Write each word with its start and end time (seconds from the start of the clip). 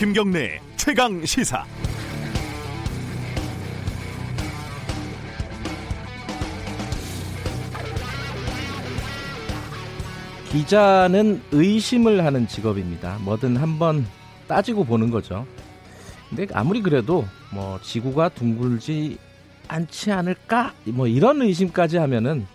김경래 0.00 0.58
최강 0.78 1.26
시사. 1.26 1.62
기자는 10.50 11.42
의심을 11.52 12.24
하는 12.24 12.48
직업입니다. 12.48 13.18
뭐든 13.22 13.56
한번 13.56 14.06
따지고 14.48 14.84
보는 14.84 15.10
거죠. 15.10 15.46
근데 16.28 16.46
아무리 16.52 16.80
그래도 16.82 17.24
뭐 17.52 17.78
지구가 17.82 18.30
둥글지 18.30 19.18
않지 19.68 20.10
않을까? 20.10 20.72
뭐 20.86 21.06
이런 21.06 21.40
의심까지 21.42 21.98
하면은 21.98 22.46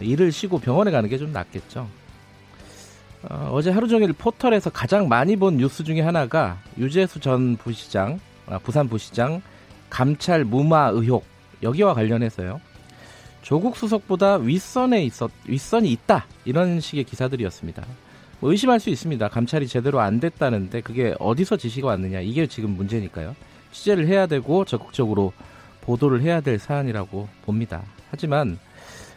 일을 0.00 0.32
쉬고 0.32 0.58
병원에 0.58 0.90
가는 0.90 1.08
게 1.08 1.18
좀 1.18 1.32
낫겠죠. 1.32 1.88
어, 3.22 3.60
제 3.62 3.70
하루 3.70 3.88
종일 3.88 4.12
포털에서 4.12 4.70
가장 4.70 5.08
많이 5.08 5.36
본 5.36 5.56
뉴스 5.56 5.82
중에 5.84 6.00
하나가 6.00 6.58
유재수 6.78 7.20
전 7.20 7.56
부시장, 7.56 8.20
아, 8.46 8.58
부산 8.58 8.88
부시장 8.88 9.42
감찰 9.90 10.44
무마 10.44 10.88
의혹 10.88 11.24
여기와 11.62 11.94
관련해서요. 11.94 12.60
조국 13.42 13.76
수석보다 13.76 14.36
윗선에 14.36 15.04
있었 15.04 15.30
윗선이 15.46 15.90
있다 15.92 16.26
이런 16.44 16.80
식의 16.80 17.04
기사들이었습니다. 17.04 17.84
뭐 18.40 18.50
의심할 18.50 18.80
수 18.80 18.90
있습니다. 18.90 19.28
감찰이 19.28 19.66
제대로 19.66 20.00
안 20.00 20.20
됐다는데 20.20 20.80
그게 20.82 21.14
어디서 21.18 21.56
지시가 21.56 21.88
왔느냐 21.88 22.20
이게 22.20 22.46
지금 22.46 22.70
문제니까요. 22.70 23.34
취재를 23.72 24.06
해야 24.08 24.26
되고 24.26 24.64
적극적으로 24.64 25.32
보도를 25.82 26.22
해야 26.22 26.40
될 26.40 26.58
사안이라고 26.58 27.28
봅니다. 27.44 27.82
하지만 28.10 28.58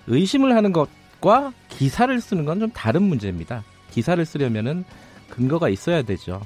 의심을 0.08 0.55
하는 0.55 0.73
것과 0.73 1.53
기사를 1.70 2.20
쓰는 2.22 2.45
건 2.45 2.59
좀 2.59 2.69
다른 2.72 3.03
문제입니다. 3.03 3.63
기사를 3.91 4.23
쓰려면은 4.25 4.83
근거가 5.29 5.69
있어야 5.69 6.01
되죠. 6.01 6.41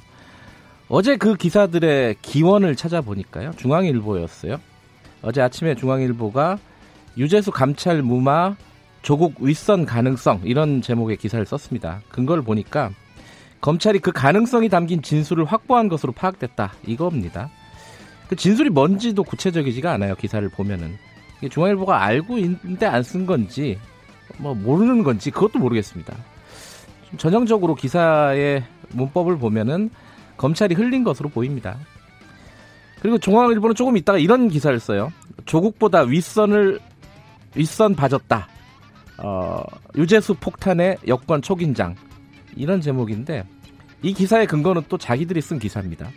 어제 0.89 1.15
그 1.17 1.35
기사들의 1.35 2.17
기원을 2.21 2.75
찾아보니까요. 2.75 3.51
중앙일보였어요. 3.57 4.59
어제 5.21 5.41
아침에 5.41 5.75
중앙일보가 5.75 6.57
유재수 7.17 7.51
감찰 7.51 8.01
무마 8.01 8.55
조국 9.01 9.35
윗선 9.39 9.85
가능성 9.85 10.41
이런 10.43 10.81
제목의 10.81 11.17
기사를 11.17 11.45
썼습니다. 11.45 12.01
근거를 12.09 12.43
보니까 12.43 12.91
검찰이 13.61 13.99
그 13.99 14.11
가능성이 14.11 14.67
담긴 14.69 15.01
진술을 15.01 15.45
확보한 15.45 15.87
것으로 15.87 16.11
파악됐다 16.11 16.73
이겁니다. 16.85 17.49
그 18.27 18.35
진술이 18.35 18.69
뭔지도 18.69 19.23
구체적이지가 19.23 19.91
않아요. 19.93 20.15
기사를 20.15 20.47
보면은 20.49 20.97
중앙일보가 21.49 22.03
알고 22.03 22.37
있는데 22.39 22.85
안 22.85 23.03
쓴 23.03 23.25
건지 23.25 23.77
뭐 24.37 24.53
모르는 24.53 25.03
건지 25.03 25.31
그것도 25.31 25.59
모르겠습니다. 25.59 26.15
전형적으로 27.17 27.75
기사의 27.75 28.63
문법을 28.91 29.37
보면은 29.37 29.89
검찰이 30.37 30.75
흘린 30.75 31.03
것으로 31.03 31.29
보입니다. 31.29 31.77
그리고 33.01 33.17
중앙일보는 33.17 33.75
조금 33.75 33.97
있다가 33.97 34.17
이런 34.17 34.47
기사를 34.47 34.77
써요. 34.79 35.11
조국보다 35.45 36.01
윗선을 36.01 36.79
윗선 37.55 37.95
봐줬다. 37.95 38.47
어, 39.17 39.63
유재수 39.95 40.35
폭탄의 40.35 40.97
여권 41.07 41.41
초긴장 41.41 41.95
이런 42.55 42.81
제목인데 42.81 43.43
이 44.01 44.13
기사의 44.13 44.47
근거는 44.47 44.83
또 44.89 44.97
자기들이 44.97 45.41
쓴 45.41 45.59
기사입니다. 45.59 46.09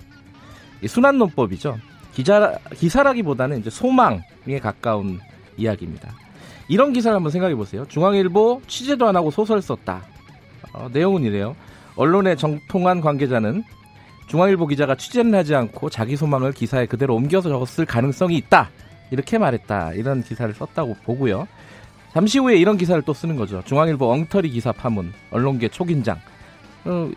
순환 0.86 1.18
논법이죠. 1.18 1.78
기자 2.12 2.56
기사라기보다는 2.74 3.60
이제 3.60 3.70
소망에 3.70 4.58
가까운 4.62 5.20
이야기입니다. 5.56 6.14
이런 6.68 6.92
기사를 6.92 7.14
한번 7.14 7.30
생각해 7.30 7.54
보세요. 7.54 7.84
중앙일보 7.88 8.62
취재도 8.66 9.06
안 9.06 9.16
하고 9.16 9.30
소설 9.30 9.60
썼다. 9.62 10.02
어, 10.76 10.88
내용은 10.92 11.22
이래요. 11.24 11.56
언론의 11.96 12.36
정통한 12.36 13.00
관계자는 13.00 13.64
중앙일보 14.28 14.66
기자가 14.66 14.94
취재는 14.96 15.34
하지 15.34 15.54
않고 15.54 15.88
자기 15.90 16.16
소망을 16.16 16.52
기사에 16.52 16.86
그대로 16.86 17.14
옮겨서 17.14 17.48
적었을 17.48 17.86
가능성이 17.86 18.36
있다. 18.36 18.70
이렇게 19.10 19.38
말했다. 19.38 19.92
이런 19.94 20.22
기사를 20.22 20.52
썼다고 20.52 20.96
보고요. 21.04 21.46
잠시 22.12 22.38
후에 22.38 22.56
이런 22.56 22.76
기사를 22.76 23.00
또 23.02 23.12
쓰는 23.12 23.36
거죠. 23.36 23.62
중앙일보 23.64 24.10
엉터리 24.10 24.50
기사 24.50 24.72
파문, 24.72 25.12
언론계 25.30 25.68
초긴장. 25.68 26.18
어, 26.84 27.10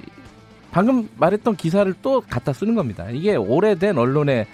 방금 0.71 1.09
말했던 1.17 1.55
기사를 1.55 1.93
또 2.01 2.21
갖다 2.21 2.53
쓰는 2.53 2.75
겁니다. 2.75 3.09
이게 3.09 3.35
오래된 3.35 3.97
언론의 3.97 4.45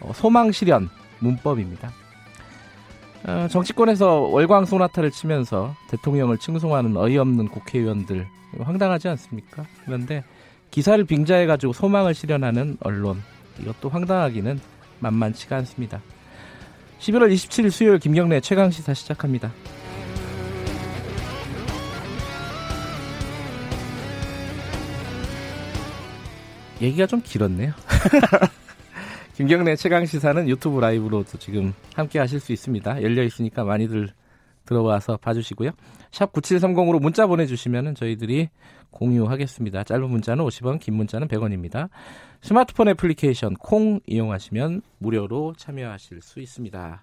어, 0.00 0.12
소망 0.14 0.52
실현 0.52 0.88
문법입니다. 1.20 1.90
어, 3.24 3.46
정치권에서 3.48 4.20
월광 4.20 4.64
소나타를 4.64 5.10
치면서 5.10 5.74
대통령을 5.88 6.38
칭송하는 6.38 6.96
어이없는 6.96 7.48
국회의원들 7.48 8.26
황당하지 8.58 9.08
않습니까? 9.08 9.64
그런데 9.84 10.24
기사를 10.70 11.02
빙자해 11.04 11.46
가지고 11.46 11.72
소망을 11.72 12.14
실현하는 12.14 12.78
언론 12.80 13.22
이것도 13.60 13.88
황당하기는 13.90 14.60
만만치가 14.98 15.56
않습니다. 15.58 16.00
11월 16.98 17.32
27일 17.32 17.70
수요일 17.70 17.98
김경래 17.98 18.40
최강 18.40 18.70
시사 18.70 18.94
시작합니다. 18.94 19.52
얘기가 26.80 27.06
좀 27.06 27.20
길었네요. 27.22 27.72
김경래 29.34 29.76
최강 29.76 30.04
시사는 30.04 30.46
유튜브 30.46 30.78
라이브로도 30.78 31.38
지금 31.38 31.72
함께 31.94 32.18
하실 32.18 32.38
수 32.38 32.52
있습니다. 32.52 33.02
열려 33.02 33.22
있으니까 33.22 33.64
많이들 33.64 34.10
들어와서 34.66 35.16
봐주시고요. 35.16 35.70
샵 36.10 36.32
9730으로 36.32 37.00
문자 37.00 37.26
보내주시면 37.26 37.94
저희들이 37.94 38.50
공유하겠습니다. 38.90 39.84
짧은 39.84 40.08
문자는 40.10 40.44
50원, 40.44 40.80
긴 40.80 40.94
문자는 40.94 41.28
100원입니다. 41.28 41.88
스마트폰 42.42 42.88
애플리케이션 42.88 43.54
콩 43.54 44.00
이용하시면 44.06 44.82
무료로 44.98 45.54
참여하실 45.56 46.20
수 46.20 46.40
있습니다. 46.40 47.02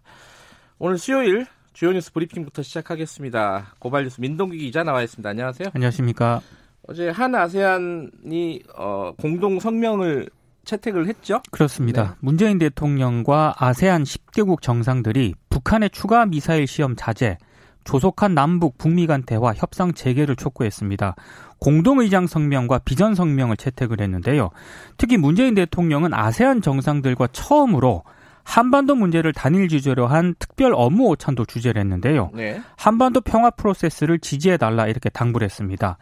오늘 0.77 0.99
수요일 0.99 1.47
주요 1.73 1.91
뉴스 1.91 2.13
브리핑부터 2.13 2.61
시작하겠습니다. 2.61 3.73
고발 3.79 4.03
뉴스 4.03 4.21
민동기 4.21 4.59
기자 4.59 4.83
나와 4.83 5.01
있습니다. 5.01 5.27
안녕하세요. 5.27 5.69
안녕하십니까. 5.73 6.41
어제 6.87 7.09
한 7.09 7.33
아세안이 7.33 8.63
어, 8.75 9.13
공동 9.17 9.59
성명을 9.59 10.29
채택을 10.69 11.07
했죠? 11.07 11.41
그렇습니다. 11.51 12.03
네. 12.03 12.09
문재인 12.19 12.57
대통령과 12.59 13.55
아세안 13.57 14.03
10개국 14.03 14.61
정상들이 14.61 15.33
북한의 15.49 15.89
추가 15.89 16.25
미사일 16.25 16.67
시험 16.67 16.95
자제, 16.95 17.37
조속한 17.83 18.35
남북 18.35 18.77
북미 18.77 19.07
간 19.07 19.23
대화 19.23 19.53
협상 19.53 19.93
재개를 19.93 20.35
촉구했습니다. 20.35 21.15
공동의장 21.59 22.27
성명과 22.27 22.79
비전 22.79 23.15
성명을 23.15 23.57
채택을 23.57 23.99
했는데요. 23.99 24.49
특히 24.97 25.17
문재인 25.17 25.55
대통령은 25.55 26.13
아세안 26.13 26.61
정상들과 26.61 27.27
처음으로 27.31 28.03
한반도 28.43 28.95
문제를 28.95 29.33
단일 29.33 29.67
주제로 29.67 30.07
한 30.07 30.33
특별 30.39 30.73
업무 30.75 31.07
오찬도 31.09 31.45
주재를 31.45 31.81
했는데요. 31.81 32.31
네. 32.33 32.61
한반도 32.77 33.21
평화 33.21 33.51
프로세스를 33.51 34.19
지지해달라 34.19 34.87
이렇게 34.87 35.09
당부를 35.09 35.45
했습니다. 35.45 35.97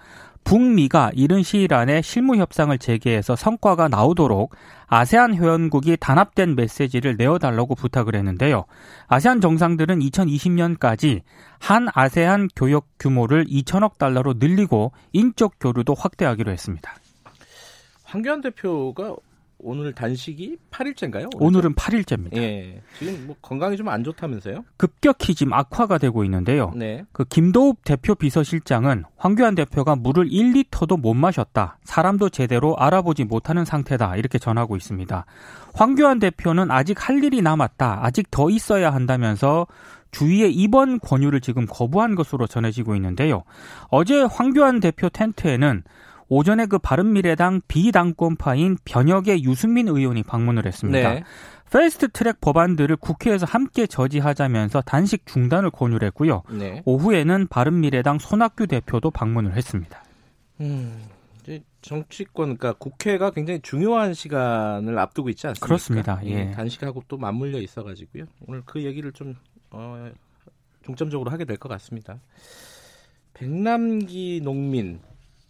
북미가 0.48 1.12
이른 1.14 1.44
시일 1.44 1.74
안에 1.74 2.02
실무 2.02 2.38
협상을 2.38 2.78
재개해서 2.78 3.36
성과가 3.36 3.90
나오도록 3.90 4.56
아세안 4.88 5.36
회원국이 5.36 5.98
단합된 6.00 6.56
메시지를 6.56 7.18
내어달라고 7.18 7.76
부탁을 7.76 8.16
했는데요. 8.16 8.64
아세안 9.08 9.42
정상들은 9.42 10.00
2020년까지 10.00 11.20
한 11.60 11.90
아세안 11.94 12.48
교역 12.56 12.88
규모를 12.98 13.44
2천억 13.46 13.98
달러로 13.98 14.36
늘리고 14.38 14.94
인적 15.12 15.56
교류도 15.60 15.94
확대하기로 15.96 16.50
했습니다. 16.50 16.96
황교안 18.06 18.40
대표가 18.40 19.18
오늘 19.60 19.92
단식이 19.94 20.58
8일째인가요? 20.72 21.30
오늘은 21.36 21.74
8일째입니다. 21.76 22.38
예. 22.38 22.82
지금 23.00 23.26
뭐 23.28 23.36
건강이 23.42 23.76
좀 23.76 23.88
안 23.88 24.04
좋다면서요? 24.04 24.64
급격히 24.78 25.34
지금 25.34 25.54
악화가 25.54 25.98
되고 25.98 26.24
있는데요. 26.26 26.72
네. 26.76 27.06
그 27.12 27.24
김도읍 27.26 27.84
대표 27.84 28.16
비서실장은 28.16 29.04
황교안 29.18 29.56
대표가 29.56 29.96
물을 29.96 30.28
1리터도 30.30 31.00
못 31.00 31.14
마셨다. 31.14 31.80
사람도 31.84 32.30
제대로 32.30 32.78
알아보지 32.78 33.24
못하는 33.24 33.66
상태다. 33.66 34.18
이렇게 34.18 34.38
전하고 34.38 34.76
있습니다. 34.76 35.26
황교안 35.74 36.20
대표는 36.20 36.70
아직 36.70 37.08
할 37.08 37.24
일이 37.24 37.42
남았다. 37.42 38.00
아직 38.04 38.30
더 38.30 38.50
있어야 38.50 38.94
한다면서 38.94 39.68
주위의 40.12 40.54
입원 40.54 41.00
권유를 41.00 41.42
지금 41.42 41.66
거부한 41.68 42.16
것으로 42.16 42.48
전해지고 42.48 42.96
있는데요. 42.96 43.44
어제 43.90 44.22
황교안 44.22 44.80
대표 44.80 45.10
텐트에는 45.10 45.84
오전에 46.30 46.66
그 46.66 46.78
바른미래당 46.78 47.62
비당권파인 47.68 48.78
변혁의 48.86 49.44
유승민 49.44 49.88
의원이 49.88 50.24
방문을 50.24 50.66
했습니다. 50.66 51.14
네. 51.14 51.24
패스트 51.72 52.10
트랙 52.10 52.40
법안들을 52.42 52.96
국회에서 52.98 53.46
함께 53.46 53.88
저지하자면서 53.88 54.82
단식 54.82 55.26
중단을 55.26 55.70
권유를 55.72 56.08
했고요. 56.08 56.44
네. 56.50 56.82
오후에는 56.86 57.48
바른미래당 57.48 58.20
손학규 58.20 58.68
대표도 58.68 59.12
방문을 59.12 59.56
했습니다. 59.56 60.04
음, 60.62 61.04
정치권, 61.82 62.58
그러니까 62.58 62.74
국회가 62.74 63.32
굉장히 63.32 63.62
중요한 63.62 64.14
시간을 64.14 64.98
앞두고 65.00 65.30
있지 65.30 65.48
않습니까? 65.48 65.66
그렇습니다. 65.66 66.20
예. 66.26 66.32
예. 66.32 66.52
단식하고 66.52 67.04
또 67.08 67.18
맞물려 67.18 67.60
있어가지고요. 67.60 68.26
오늘 68.48 68.62
그 68.66 68.84
얘기를 68.84 69.12
좀 69.14 69.36
어, 69.72 70.10
중점적으로 70.84 71.32
하게 71.32 71.46
될 71.46 71.58
것 71.58 71.70
같습니다. 71.70 72.20
백남기 73.34 74.42
농민 74.44 75.00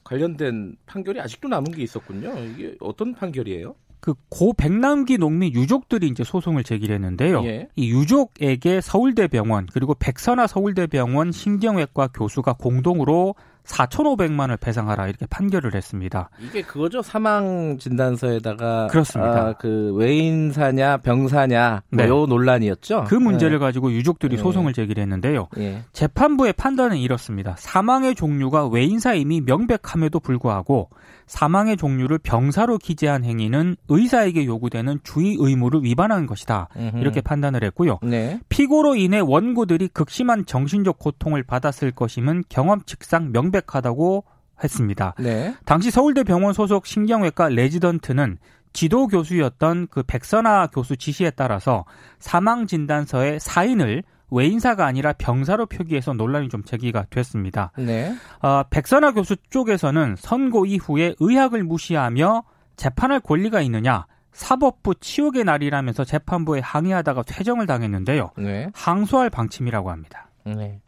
관련된 0.07 0.77
판결이 0.85 1.19
아직도 1.19 1.49
남은 1.49 1.71
게 1.71 1.83
있었군요. 1.83 2.33
이게 2.39 2.75
어떤 2.79 3.13
판결이에요? 3.13 3.75
그고 3.99 4.53
백남기 4.53 5.17
농민 5.17 5.53
유족들이 5.53 6.07
이제 6.07 6.23
소송을 6.23 6.63
제기했는데요. 6.63 7.43
예. 7.43 7.67
이 7.75 7.89
유족에게 7.89 8.79
서울대병원 8.79 9.67
그리고 9.73 9.95
백선아 9.95 10.47
서울대병원 10.47 11.31
신경외과 11.33 12.07
교수가 12.09 12.53
공동으로 12.53 13.35
4,500만 13.67 14.39
원을 14.39 14.57
배상하라 14.57 15.07
이렇게 15.07 15.25
판결을 15.25 15.75
했습니다. 15.75 16.29
이게 16.39 16.61
그거죠. 16.61 17.01
사망 17.01 17.77
진단서에다가 17.77 18.87
그렇습니다. 18.87 19.47
아, 19.47 19.53
그 19.53 19.93
외인사냐 19.95 20.97
병사냐 20.97 21.83
뭐요 21.91 22.25
네. 22.25 22.29
논란이었죠. 22.29 23.05
그 23.07 23.15
문제를 23.15 23.59
네. 23.59 23.59
가지고 23.59 23.91
유족들이 23.91 24.37
네. 24.37 24.41
소송을 24.41 24.73
제기했는데요. 24.73 25.47
네. 25.57 25.83
재판부의 25.91 26.53
판단은 26.53 26.97
이렇습니다. 26.97 27.55
사망의 27.57 28.15
종류가 28.15 28.67
외인사임이 28.67 29.41
명백함에도 29.41 30.19
불구하고 30.19 30.89
사망의 31.27 31.75
종류를 31.77 32.17
병사로 32.19 32.77
기재한 32.77 33.23
행위는 33.23 33.75
의사에게 33.89 34.45
요구되는 34.45 34.99
주의 35.03 35.35
의무를 35.37 35.83
위반한 35.83 36.25
것이다. 36.25 36.69
음흠. 36.75 36.97
이렇게 36.99 37.21
판단을 37.21 37.63
했고요. 37.65 37.99
네. 38.01 38.39
피고로 38.49 38.95
인해 38.95 39.19
원고들이 39.19 39.89
극심한 39.89 40.45
정신적 40.45 40.97
고통을 40.99 41.43
받았을 41.43 41.91
것임은 41.91 42.45
경험칙상 42.49 43.31
명백하다고 43.57 44.23
했습니다. 44.63 45.13
네. 45.19 45.55
당시 45.65 45.91
서울대 45.91 46.23
병원 46.23 46.53
소속 46.53 46.85
신경외과 46.85 47.49
레지던트는 47.49 48.37
지도 48.73 49.07
교수였던 49.07 49.87
그 49.89 50.03
백선아 50.03 50.67
교수 50.67 50.97
지시에 50.97 51.31
따라서 51.31 51.85
사망 52.19 52.67
진단서에 52.67 53.39
사인을 53.39 54.03
외인사가 54.29 54.85
아니라 54.85 55.13
병사로 55.13 55.67
표기해서 55.67 56.13
논란이 56.13 56.49
좀 56.49 56.63
제기가 56.63 57.05
됐습니다. 57.09 57.71
네. 57.77 58.13
어, 58.41 58.63
백선아 58.69 59.13
교수 59.13 59.37
쪽에서는 59.49 60.15
선고 60.17 60.65
이후에 60.65 61.15
의학을 61.19 61.63
무시하며 61.63 62.43
재판할 62.75 63.19
권리가 63.21 63.61
있느냐 63.61 64.05
사법부 64.33 64.95
치욕의 64.95 65.45
날이라면서 65.45 66.03
재판부에 66.03 66.59
항의하다가 66.59 67.23
퇴정을 67.23 67.65
당했는데요. 67.65 68.31
네. 68.37 68.69
항소할 68.73 69.29
방침이라고 69.29 69.89
합니다. 69.89 70.29
네. 70.45 70.81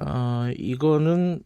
어, 0.00 0.48
이거는 0.56 1.42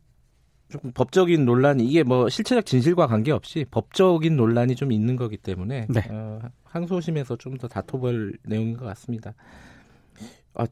조금 0.69 0.93
법적인 0.93 1.45
논란이 1.45 1.85
이게 1.87 2.03
뭐 2.03 2.29
실체적 2.29 2.67
진실과 2.67 3.07
관계없이 3.07 3.65
법적인 3.71 4.37
논란이 4.37 4.77
좀 4.77 4.93
있는 4.93 5.17
거기 5.17 5.37
때문에 5.37 5.87
네. 5.89 6.03
어, 6.11 6.41
항소심에서 6.65 7.37
좀 7.37 7.59
더 7.59 7.67
다퉈볼 7.69 8.39
내용인 8.45 8.77
것 8.77 8.85
같습니다. 8.85 9.35
아, 10.55 10.67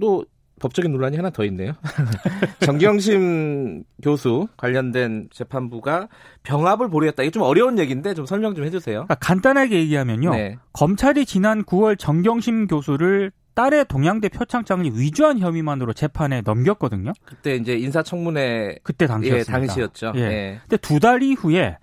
또 0.00 0.24
법적인 0.60 0.92
논란이 0.92 1.16
하나 1.16 1.30
더 1.30 1.44
있네요. 1.46 1.72
정경심 2.64 3.84
교수 4.02 4.48
관련된 4.56 5.28
재판부가 5.30 6.08
병합을 6.44 6.88
보류했다. 6.88 7.22
이게 7.22 7.30
좀 7.30 7.42
어려운 7.42 7.78
얘기인데 7.78 8.14
좀 8.14 8.24
설명 8.26 8.54
좀 8.54 8.64
해주세요. 8.64 9.04
그러니까 9.06 9.14
간단하게 9.16 9.78
얘기하면요. 9.80 10.30
네. 10.30 10.56
검찰이 10.72 11.26
지난 11.26 11.62
9월 11.64 11.98
정경심 11.98 12.68
교수를 12.68 13.32
딸의 13.56 13.86
동양대 13.86 14.28
표창장을 14.28 14.84
위조한 14.98 15.38
혐의만으로 15.40 15.94
재판에 15.94 16.42
넘겼거든요. 16.42 17.12
그때 17.24 17.56
이제 17.56 17.74
인사청문회 17.74 18.80
그때 18.82 19.06
당시였습니다. 19.06 19.50
예, 19.50 19.66
당시였죠. 19.66 20.12
예. 20.16 20.20
예. 20.20 20.60
근데 20.60 20.76
두 20.76 21.00
달 21.00 21.22
이후에 21.22 21.78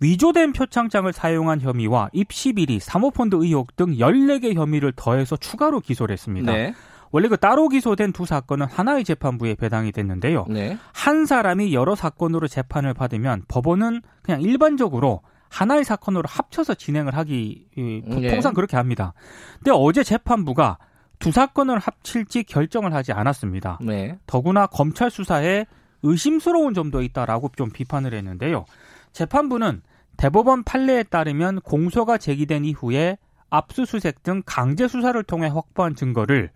위조된 0.00 0.52
표창장을 0.52 1.12
사용한 1.12 1.60
혐의와 1.60 2.08
입시 2.12 2.52
비리, 2.52 2.80
사모펀드 2.80 3.36
의혹 3.38 3.76
등 3.76 3.96
14개 3.96 4.54
혐의를 4.54 4.92
더해서 4.96 5.36
추가로 5.36 5.80
기소를 5.80 6.12
했습니다. 6.12 6.50
네. 6.52 6.74
원래 7.10 7.28
그 7.28 7.36
따로 7.36 7.68
기소된 7.68 8.12
두 8.12 8.24
사건은 8.24 8.66
하나의 8.66 9.04
재판부에 9.04 9.54
배당이 9.54 9.92
됐는데요. 9.92 10.46
네. 10.48 10.78
한 10.92 11.26
사람이 11.26 11.74
여러 11.74 11.94
사건으로 11.94 12.48
재판을 12.48 12.94
받으면 12.94 13.42
법원은 13.48 14.02
그냥 14.22 14.40
일반적으로 14.40 15.22
하나의 15.50 15.84
사건으로 15.84 16.24
합쳐서 16.28 16.74
진행을 16.74 17.14
하기 17.16 17.66
네. 17.76 18.28
통상 18.28 18.54
그렇게 18.54 18.76
합니다. 18.76 19.14
근데 19.58 19.72
어제 19.74 20.04
재판부가 20.04 20.78
두 21.18 21.30
사건을 21.32 21.78
합칠지 21.78 22.44
결정을 22.44 22.94
하지 22.94 23.12
않았습니다. 23.12 23.78
네. 23.82 24.18
더구나 24.26 24.66
검찰 24.66 25.10
수사에 25.10 25.66
의심스러운 26.02 26.74
점도 26.74 27.02
있다라고 27.02 27.50
좀 27.56 27.70
비판을 27.70 28.14
했는데요. 28.14 28.64
재판부는 29.12 29.82
대법원 30.16 30.64
판례에 30.64 31.04
따르면 31.04 31.60
공소가 31.60 32.18
제기된 32.18 32.64
이후에 32.64 33.18
압수수색 33.50 34.22
등 34.22 34.42
강제 34.44 34.86
수사를 34.86 35.20
통해 35.24 35.48
확보한 35.48 35.94
증거를 35.94 36.50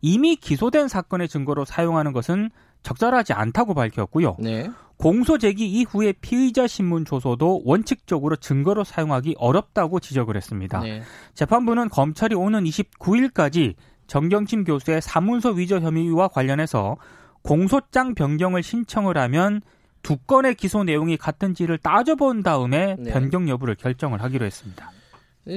이미 0.00 0.36
기소된 0.36 0.88
사건의 0.88 1.28
증거로 1.28 1.64
사용하는 1.64 2.12
것은 2.12 2.50
적절하지 2.82 3.32
않다고 3.32 3.74
밝혔고요. 3.74 4.36
네. 4.40 4.68
공소 4.96 5.38
제기 5.38 5.66
이후에 5.68 6.12
피의자 6.20 6.66
신문 6.66 7.04
조서도 7.04 7.62
원칙적으로 7.64 8.36
증거로 8.36 8.84
사용하기 8.84 9.36
어렵다고 9.38 10.00
지적을 10.00 10.36
했습니다. 10.36 10.80
네. 10.80 11.02
재판부는 11.34 11.88
검찰이 11.88 12.34
오는 12.34 12.64
29일까지 12.64 13.74
정경심 14.12 14.64
교수의 14.64 15.00
사문서 15.00 15.52
위조 15.52 15.80
혐의와 15.80 16.28
관련해서 16.28 16.98
공소장 17.40 18.14
변경을 18.14 18.62
신청을 18.62 19.16
하면 19.16 19.62
두 20.02 20.18
건의 20.18 20.54
기소 20.54 20.84
내용이 20.84 21.16
같은지를 21.16 21.78
따져본 21.78 22.42
다음에 22.42 22.96
네. 22.98 23.10
변경 23.10 23.48
여부를 23.48 23.74
결정을 23.74 24.22
하기로 24.22 24.44
했습니다. 24.44 24.90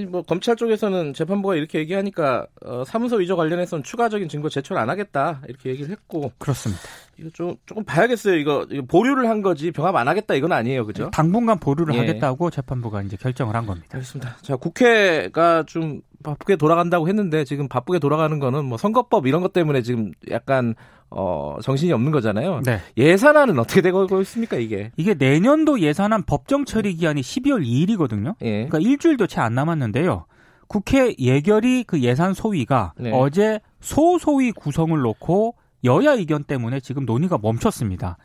뭐 0.07 0.21
검찰 0.21 0.55
쪽에서는 0.55 1.13
재판부가 1.13 1.55
이렇게 1.55 1.79
얘기하니까 1.79 2.47
어, 2.63 2.85
사무소 2.85 3.17
위조 3.17 3.35
관련해서는 3.35 3.83
추가적인 3.83 4.29
증거 4.29 4.47
제출 4.47 4.77
안 4.77 4.89
하겠다 4.89 5.41
이렇게 5.49 5.71
얘기를 5.71 5.91
했고 5.91 6.31
그렇습니다. 6.37 6.81
이거 7.17 7.29
좀 7.33 7.55
조금 7.65 7.83
봐야겠어요. 7.83 8.35
이거, 8.35 8.65
이거 8.69 8.83
보류를 8.87 9.29
한 9.29 9.41
거지 9.41 9.71
병합 9.71 9.95
안 9.95 10.07
하겠다 10.07 10.33
이건 10.35 10.51
아니에요, 10.51 10.85
그죠? 10.85 11.09
당분간 11.11 11.59
보류를 11.59 11.95
예. 11.95 11.99
하겠다고 11.99 12.49
재판부가 12.49 13.01
이제 13.03 13.15
결정을 13.17 13.55
한 13.55 13.65
겁니다. 13.65 13.87
알겠습니다. 13.93 14.37
자 14.41 14.55
국회가 14.55 15.63
좀 15.63 16.01
바쁘게 16.23 16.55
돌아간다고 16.57 17.07
했는데 17.07 17.45
지금 17.45 17.67
바쁘게 17.67 17.99
돌아가는 17.99 18.37
거는 18.39 18.65
뭐 18.65 18.77
선거법 18.77 19.27
이런 19.27 19.41
것 19.41 19.53
때문에 19.53 19.81
지금 19.81 20.11
약간 20.31 20.75
어, 21.11 21.57
정신이 21.61 21.93
없는 21.93 22.11
거잖아요. 22.11 22.61
네. 22.65 22.79
예산안은 22.97 23.59
어떻게 23.59 23.81
되고 23.81 24.07
있습니까, 24.21 24.57
이게? 24.57 24.91
이게 24.97 25.13
내년도 25.13 25.79
예산안 25.79 26.23
법정 26.23 26.65
처리 26.65 26.95
기한이 26.95 27.21
12월 27.21 27.63
2일이거든요. 27.65 28.33
예. 28.41 28.65
그러니까 28.67 28.79
일주일도 28.79 29.27
채 29.27 29.39
안 29.39 29.53
남았는데요. 29.53 30.25
국회 30.67 31.13
예결위 31.19 31.83
그 31.85 32.01
예산 32.01 32.33
소위가 32.33 32.93
네. 32.97 33.11
어제 33.13 33.59
소소위 33.81 34.51
구성을 34.51 34.99
놓고 34.99 35.53
여야 35.85 36.13
의견 36.13 36.43
때문에 36.43 36.79
지금 36.79 37.05
논의가 37.05 37.37
멈췄습니다. 37.41 38.17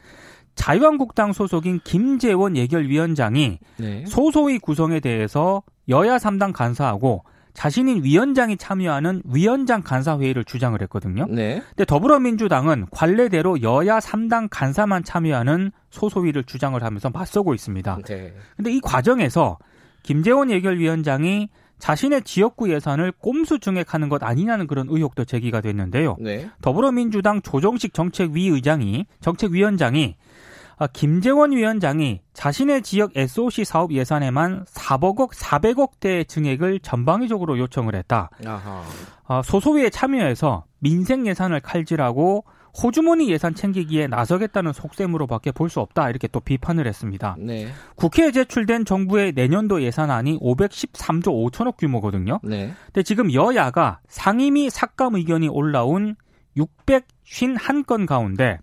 자유한국당 0.55 1.33
소속인 1.33 1.81
김재원 1.85 2.57
예결위원장이 2.57 3.59
네. 3.79 4.05
소소위 4.07 4.59
구성에 4.59 5.01
대해서 5.01 5.63
여야 5.89 6.19
3당 6.19 6.53
간사하고 6.53 7.25
자신인 7.55 8.05
위원장이 8.05 8.57
참여하는 8.57 9.23
위원장 9.25 9.83
간사회의를 9.83 10.45
주장을 10.45 10.81
했거든요. 10.83 11.27
네. 11.29 11.63
근데 11.71 11.85
더불어민주당은 11.85 12.87
관례대로 12.91 13.63
여야 13.63 13.99
3당 13.99 14.49
간사만 14.51 15.05
참여하는 15.05 15.73
소소위를 15.91 16.45
주장을 16.45 16.81
하면서 16.83 17.11
맞서고 17.11 17.55
있습니다. 17.55 17.99
네. 18.07 18.35
근데 18.57 18.73
이 18.73 18.81
과정에서 18.81 19.59
김재원 20.03 20.51
예결위원장이 20.51 21.49
자신의 21.81 22.23
지역구 22.23 22.73
예산을 22.73 23.13
꼼수 23.19 23.59
증액하는 23.59 24.09
것 24.09 24.23
아니냐는 24.23 24.67
그런 24.67 24.87
의혹도 24.89 25.25
제기가 25.25 25.61
됐는데요. 25.61 26.17
네. 26.21 26.49
더불어민주당 26.63 27.43
조정식 27.43 27.95
정책위 27.95 28.49
의장이 28.49 29.07
정책위원장이 29.21 30.17
아, 30.81 30.87
김재원 30.87 31.53
위원장이 31.53 32.21
자신의 32.33 32.81
지역 32.83 33.15
SOC 33.15 33.67
사업 33.67 33.93
예산에만 33.93 34.65
400억 34.65 35.35
400억 35.35 36.01
대 36.01 36.25
증액을 36.25 36.81
전방위적으로 36.81 37.59
요청을 37.59 37.95
했다. 37.95 38.31
아하. 38.47 38.83
아, 39.27 39.43
소소위에 39.43 39.91
참여해서 39.91 40.65
민생 40.79 41.27
예산을 41.27 41.61
칼질하고 41.61 42.45
호주머니 42.83 43.31
예산 43.31 43.55
챙기기에 43.55 44.07
나서겠다는 44.07 44.73
속셈으로밖에 44.73 45.53
볼 45.53 45.71
수 45.71 45.81
없다 45.81 46.11
이렇게 46.11 46.27
또 46.29 46.41
비판을 46.41 46.87
했습니다. 46.87 47.37
네. 47.39 47.69
국회에 47.95 48.33
제출된 48.33 48.85
정부의 48.85 49.33
내년도 49.33 49.83
예산안이 49.83 50.39
513조 50.41 51.51
5천억 51.51 51.77
규모거든요. 51.79 52.41
네. 52.43 52.73
근데 52.87 53.03
지금 53.03 53.33
여야가 53.33 54.01
상임위 54.09 54.69
삭감 54.71 55.15
의견이 55.15 55.49
올라온 55.49 56.17
651건 56.57 58.07
가운데 58.07 58.59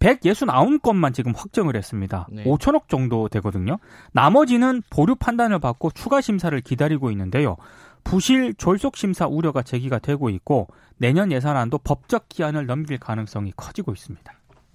169건만 0.00 1.12
지금 1.14 1.32
확정을 1.36 1.76
했습니다. 1.76 2.26
네. 2.30 2.42
5천억 2.44 2.88
정도 2.88 3.28
되거든요. 3.28 3.78
나머지는 4.12 4.82
보류 4.90 5.14
판단을 5.14 5.58
받고 5.58 5.90
추가 5.92 6.20
심사를 6.20 6.58
기다리고 6.60 7.10
있는데요. 7.10 7.56
부실 8.04 8.54
졸속 8.54 8.96
심사 8.96 9.26
우려가 9.26 9.62
제기가 9.62 9.98
되고 9.98 10.28
있고 10.30 10.68
내년 10.96 11.32
예산안도 11.32 11.78
법적 11.78 12.28
기한을 12.28 12.66
넘길 12.66 12.98
가능성이 12.98 13.52
커지고 13.56 13.92
있습니다. 13.92 14.32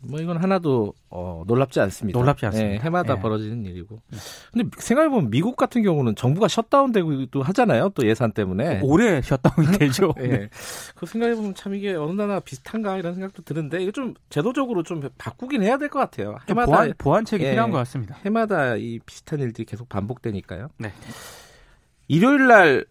뭐 0.08 0.20
이건 0.20 0.38
하나도 0.38 0.94
어, 1.10 1.44
놀랍지 1.48 1.80
않습니다. 1.80 2.20
놀랍지 2.20 2.46
않습니다. 2.46 2.74
네, 2.74 2.80
해마다 2.80 3.16
네. 3.16 3.22
벌어지는 3.22 3.66
일이고. 3.66 4.00
근데 4.54 4.70
생각해보면 4.78 5.32
미국 5.32 5.56
같은 5.56 5.82
경우는 5.82 6.14
정부가 6.16 6.48
셧다운되고 6.48 7.42
하잖아요. 7.42 7.90
또 7.96 8.06
예산 8.08 8.32
때문에. 8.32 8.82
올해 8.84 9.20
셧다운이 9.24 9.78
되죠. 9.80 10.14
네. 10.18 10.28
네. 10.28 10.50
그 10.96 11.08
생각해보면 11.08 11.56
참 11.56 11.74
이게 11.74 11.96
어느 11.96 12.12
나라 12.12 12.40
비슷한가 12.40 12.98
이런 12.98 13.16
생각도 13.16 13.42
드는데 13.42 13.82
이거 13.82 13.92
좀 13.92 14.14
제도적으로 14.30 14.84
좀 14.84 15.02
바꾸긴 15.18 15.64
해야 15.64 15.78
될 15.80 15.90
것 15.90 15.98
같아요. 15.98 16.38
해마다 16.50 16.66
보완, 16.72 16.94
보완책이 17.00 17.44
예, 17.44 17.50
필요한 17.52 17.72
것 17.72 17.78
같습니다. 17.80 18.16
해마다 18.26 18.76
이 18.76 19.00
비슷한 19.08 19.40
일들이 19.40 19.66
계속 19.66 19.90
반복되니까요. 19.90 20.68
네. 20.78 20.92
일요일 22.08 22.46
날 22.48 22.86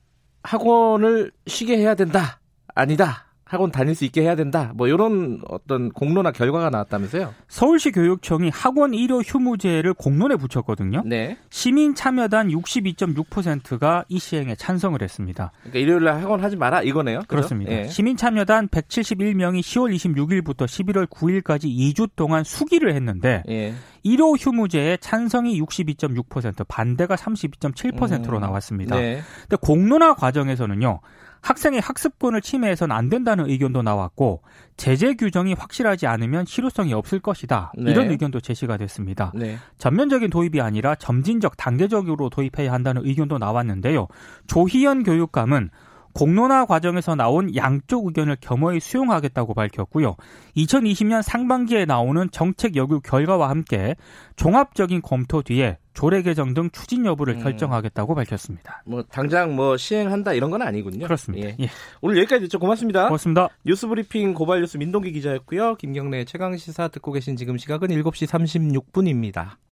학원을 0.45 1.33
쉬게 1.47 1.77
해야 1.79 1.95
된다. 1.95 2.39
아니다. 2.75 3.27
학원 3.45 3.71
다닐 3.71 3.95
수 3.95 4.05
있게 4.05 4.23
해야 4.23 4.37
된다. 4.37 4.73
뭐 4.75 4.89
이런 4.89 5.41
어떤 5.49 5.91
공론화 5.91 6.33
결과가 6.33 6.71
나왔다면서요? 6.71 7.35
서울시 7.47 7.93
교육청이 7.93 8.51
학원 8.51 8.95
일요 8.95 9.19
휴무제를 9.19 9.93
공론에 9.95 10.37
붙였거든요. 10.37 11.03
네. 11.05 11.37
시민 11.51 11.95
참여단 11.95 12.49
62.6%가 12.49 14.05
이 14.09 14.19
시행에 14.19 14.55
찬성을 14.55 15.01
했습니다. 15.01 15.53
그러니까 15.61 15.79
일요일 15.79 16.05
날 16.05 16.23
학원 16.23 16.43
하지 16.43 16.57
마라 16.57 16.83
이거네요. 16.83 17.21
그죠? 17.21 17.29
그렇습니다. 17.29 17.73
예. 17.73 17.89
시민 17.89 18.17
참여단 18.17 18.69
171명이 18.69 19.61
10월 19.61 19.95
26일부터 19.95 20.65
11월 20.65 21.07
9일까지 21.07 21.65
2주 21.65 22.11
동안 22.17 22.45
수기를 22.45 22.95
했는데 22.95 23.43
예. 23.49 23.75
1호 24.05 24.37
휴무제에 24.39 24.99
찬성이 24.99 25.61
62.6%, 25.61 26.67
반대가 26.69 27.17
32.7%로 27.17 28.39
음, 28.39 28.41
나왔습니다. 28.41 28.97
네. 28.97 29.23
근데 29.43 29.57
공론화 29.61 30.15
과정에서는요. 30.15 31.01
학생의 31.45 31.81
학습권을 31.81 32.41
침해해서는 32.41 32.97
안 32.97 33.11
된다는 33.11 33.49
의견도 33.49 33.83
나왔고 33.83 34.43
제재 34.77 35.15
규정이 35.15 35.53
확실하지 35.53 36.07
않으면 36.07 36.47
실효성이 36.47 36.95
없을 36.95 37.21
것이다. 37.21 37.73
네. 37.77 37.91
이런 37.91 38.11
의견도 38.11 38.41
제시가 38.41 38.79
됐습니다. 38.79 39.31
네. 39.35 39.59
전면적인 39.79 40.31
도입이 40.31 40.61
아니라 40.61 40.95
점진적 40.95 41.57
단계적으로 41.57 42.31
도입해야 42.31 42.73
한다는 42.73 43.05
의견도 43.05 43.39
나왔는데요. 43.39 44.09
조희연 44.47 45.03
교육감은 45.03 45.71
공론화 46.14 46.64
과정에서 46.66 47.14
나온 47.14 47.54
양쪽 47.56 48.06
의견을 48.06 48.37
겸허히 48.40 48.80
수용하겠다고 48.80 49.52
밝혔고요. 49.54 50.16
2020년 50.56 51.23
상반기에 51.23 51.85
나오는 51.85 52.28
정책 52.30 52.76
여부 52.76 53.00
결과와 53.00 53.50
함께 53.50 53.97
종합적인 54.37 55.02
검토 55.02 55.42
뒤에 55.42 55.78
조례 55.92 56.23
개정 56.23 56.54
등 56.54 56.71
추진 56.73 57.04
여부를 57.04 57.35
음. 57.35 57.42
결정하겠다고 57.42 58.14
밝혔습니다. 58.14 58.83
뭐 58.87 59.02
당장 59.02 59.54
뭐 59.54 59.76
시행한다 59.76 60.33
이런 60.33 60.50
건 60.50 60.62
아니군요. 60.62 61.04
그렇습니다. 61.04 61.49
예. 61.49 61.56
예. 61.61 61.68
오늘 62.00 62.18
여기까지 62.18 62.42
듣죠. 62.42 62.59
고맙습니다. 62.59 63.04
고맙습니다. 63.06 63.49
뉴스 63.64 63.87
브리핑 63.87 64.35
고발 64.35 64.61
뉴스 64.61 64.76
민동기 64.76 65.12
기자였고요. 65.12 65.76
김경래 65.76 66.25
최강 66.25 66.56
시사 66.56 66.88
듣고 66.88 67.12
계신 67.12 67.37
지금 67.37 67.59
시각은 67.59 67.88
7시 67.88 68.26
36분입니다. 68.26 69.56